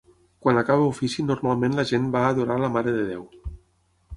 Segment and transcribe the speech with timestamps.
[0.45, 3.29] Quan acaba ofici normalment la gent va a adorar a la Mare de Déu.